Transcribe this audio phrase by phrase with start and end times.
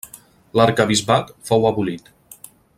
[0.59, 2.13] L'arquebisbat fou abolit.